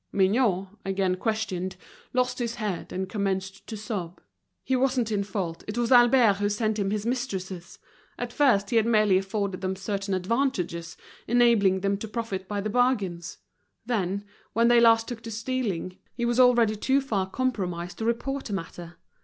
Mignot, 0.11 0.69
again 0.83 1.15
questioned, 1.15 1.75
lost 2.11 2.39
his 2.39 2.55
head, 2.55 2.91
and 2.91 3.07
commenced 3.07 3.67
to 3.67 3.77
sob; 3.77 4.19
he 4.63 4.75
wasn't 4.75 5.11
in 5.11 5.23
fault, 5.23 5.63
it 5.67 5.77
was 5.77 5.91
Albert 5.91 6.37
who 6.37 6.49
sent 6.49 6.79
him 6.79 6.89
his 6.89 7.05
mistresses; 7.05 7.77
at 8.17 8.33
first 8.33 8.71
he 8.71 8.77
had 8.77 8.87
merely 8.87 9.19
afforded 9.19 9.61
them 9.61 9.75
certain 9.75 10.15
advantages, 10.15 10.97
enabling 11.27 11.81
them 11.81 11.97
to 11.97 12.07
profit 12.07 12.47
by 12.47 12.59
the 12.59 12.67
bargains; 12.67 13.37
then, 13.85 14.25
when 14.53 14.69
they 14.69 14.77
at 14.77 14.83
last 14.85 15.07
took 15.07 15.21
to 15.21 15.29
stealing, 15.29 15.99
he 16.15 16.25
was 16.25 16.39
already 16.39 16.75
too 16.75 16.99
far 16.99 17.29
compromised 17.29 17.99
to 17.99 18.05
report 18.05 18.45
the 18.45 18.53
matter. 18.53 18.97